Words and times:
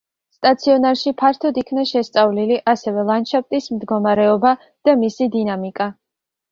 სტაციონარში 0.35 1.13
ფართოდ 1.19 1.59
იქნა 1.63 1.83
შესწავლილი 1.91 2.59
ასევე 2.73 3.07
ლანდშაფტის 3.11 3.71
მდგომარეობა 3.77 4.59
და 4.89 5.01
მისი 5.05 5.35
დინამიკა. 5.39 5.95